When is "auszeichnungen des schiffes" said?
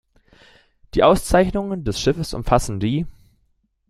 1.03-2.33